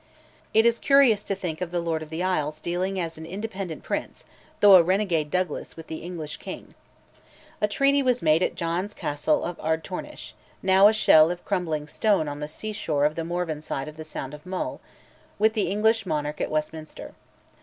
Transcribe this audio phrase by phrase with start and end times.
[0.51, 3.83] It is curious to think of the Lord of the Isles dealing as an independent
[3.83, 4.25] prince,
[4.59, 6.73] through a renegade Douglas, with the English king.
[7.61, 10.33] A treaty was made at John's Castle of Ardtornish
[10.63, 13.97] now a shell of crumbling stone on the sea shore of the Morvern side of
[13.97, 14.81] the Sound of Mull
[15.37, 17.13] with the English monarch at Westminster.